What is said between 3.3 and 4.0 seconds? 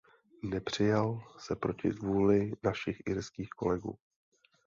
kolegů.